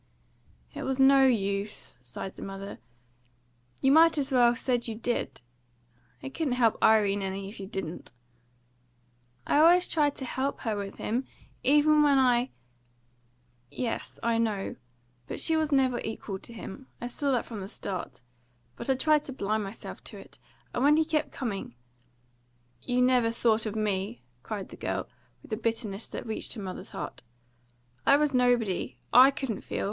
"It 0.73 0.81
was 0.81 0.99
no 0.99 1.27
use," 1.27 1.95
sighed 2.01 2.35
the 2.35 2.41
mother. 2.41 2.79
"You 3.83 3.91
might 3.91 4.17
as 4.17 4.31
well 4.31 4.55
said 4.55 4.87
you 4.87 4.95
did. 4.95 5.41
It 6.23 6.33
couldn't 6.33 6.53
help 6.53 6.81
Irene 6.81 7.21
any, 7.21 7.47
if 7.47 7.59
you 7.59 7.67
didn't." 7.67 8.11
"I 9.45 9.57
always 9.59 9.87
tried 9.87 10.15
to 10.15 10.25
help 10.25 10.61
her 10.61 10.75
with 10.75 10.95
him, 10.95 11.27
even 11.61 12.01
when 12.01 12.17
I" 12.17 12.49
"Yes, 13.69 14.19
I 14.23 14.39
know. 14.39 14.75
But 15.27 15.39
she 15.39 15.53
never 15.55 15.97
was 15.97 16.03
equal 16.03 16.39
to 16.39 16.51
him. 16.51 16.87
I 16.99 17.05
saw 17.05 17.31
that 17.33 17.45
from 17.45 17.59
the 17.61 17.67
start; 17.67 18.21
but 18.77 18.89
I 18.89 18.95
tried 18.95 19.23
to 19.25 19.33
blind 19.33 19.63
myself 19.63 20.03
to 20.05 20.17
it. 20.17 20.39
And 20.73 20.83
when 20.83 20.97
he 20.97 21.05
kept 21.05 21.31
coming" 21.31 21.75
"You 22.91 23.03
never 23.03 23.29
thought 23.29 23.67
of 23.67 23.75
me!" 23.75 24.23
cried 24.41 24.69
the 24.69 24.77
girl, 24.77 25.07
with 25.43 25.53
a 25.53 25.57
bitterness 25.57 26.07
that 26.07 26.25
reached 26.25 26.53
her 26.55 26.61
mother's 26.63 26.89
heart. 26.89 27.21
"I 28.03 28.17
was 28.17 28.33
nobody! 28.33 28.97
I 29.13 29.29
couldn't 29.29 29.61
feel! 29.61 29.79